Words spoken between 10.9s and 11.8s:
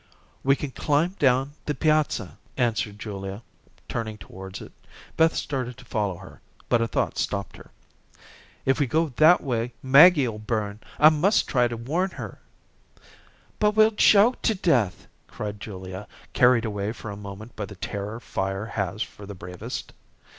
I must try to